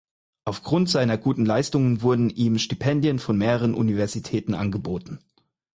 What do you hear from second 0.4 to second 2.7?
Aufgrund seiner guten Leistungen wurden ihm